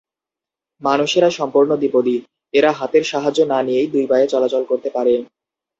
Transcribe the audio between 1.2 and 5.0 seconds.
সম্পূর্ণ দ্বিপদী; এরা হাতের সাহায্য না নিয়েই দুই পায়ে চলাচল করতে